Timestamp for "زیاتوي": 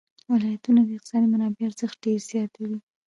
2.29-2.77